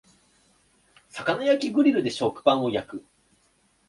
[1.11, 3.05] 魚焼きグリルで食パンを焼く